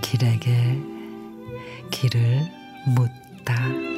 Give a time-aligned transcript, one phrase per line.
[0.00, 0.78] 길에게
[1.90, 2.40] 길을
[2.94, 3.95] 묻다.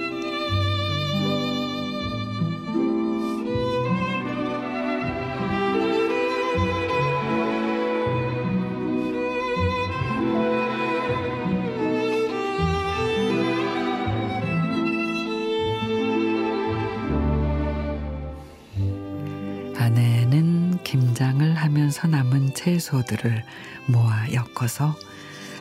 [19.88, 23.42] 아내는 김장을 하면서 남은 채소들을
[23.87, 24.95] 모아 엮어서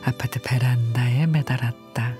[0.04, 2.14] 아파트 베란다에 매달았다.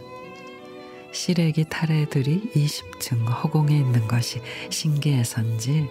[1.12, 4.40] 시래기 타래들이 20층 허공에 있는 것이
[4.70, 5.90] 신기해서인지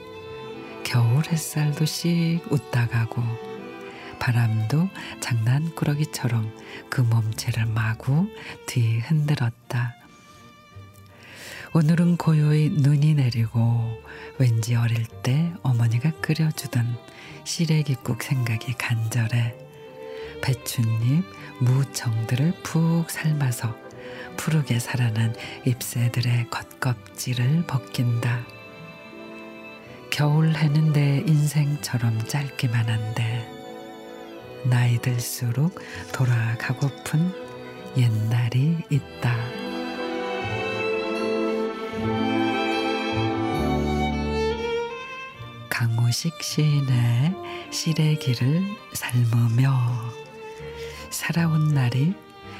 [0.84, 3.22] 겨울 햇살도 씩 웃다 가고
[4.18, 4.90] 바람도
[5.20, 6.52] 장난꾸러기처럼
[6.90, 8.28] 그 몸체를 마구
[8.66, 9.94] 뒤 흔들었다.
[11.74, 14.02] 오늘은 고요히 눈이 내리고
[14.40, 15.87] 왠지 어릴 때 어머니가
[16.28, 16.98] 끓여주던
[17.46, 19.56] 시래기국 생각이 간절해
[20.42, 21.24] 배춧잎,
[21.62, 23.74] 무청들을 푹 삶아서
[24.36, 25.34] 푸르게 살아난
[25.66, 28.46] 잎새들의 겉껍질을 벗긴다.
[30.12, 33.50] 겨울 해는 내 인생처럼 짧기만 한데
[34.66, 35.80] 나이 들수록
[36.12, 37.32] 돌아가고픈
[37.96, 39.47] 옛날이 있다.
[46.08, 47.36] 강우식 시인의
[47.70, 48.64] 시래기를
[48.94, 49.74] 삶으며
[51.10, 52.14] 살아온 날이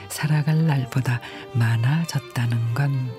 [0.10, 1.22] 살아갈 날보다
[1.54, 3.10] 많아졌다는 건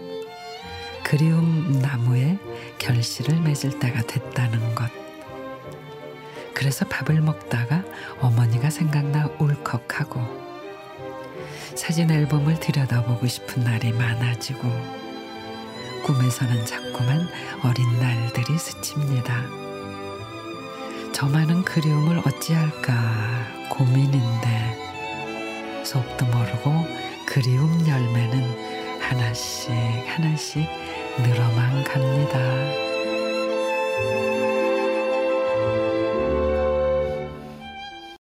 [1.02, 2.38] 그리움 나무에
[2.76, 4.90] 결실을 맺을 때가 됐다는 것.
[6.52, 7.82] 그래서 밥을 먹다가
[8.20, 10.20] 어머니가 생각나 울컥하고
[11.74, 14.68] 사진 앨범을 들여다보고 싶은 날이 많아지고
[16.04, 17.26] 꿈에서는 자꾸만
[17.64, 19.67] 어린 날들이 스칩니다.
[21.18, 22.94] 저만은 그리움을 어찌할까
[23.70, 24.78] 고민인데
[25.84, 26.86] 속도 모르고
[27.26, 29.72] 그리움 열매는 하나씩
[30.06, 30.68] 하나씩
[31.20, 32.38] 늘어만 갑니다.